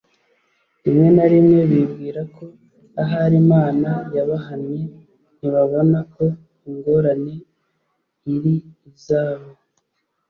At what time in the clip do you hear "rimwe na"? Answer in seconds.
0.83-1.25